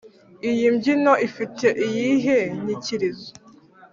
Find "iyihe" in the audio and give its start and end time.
1.85-2.39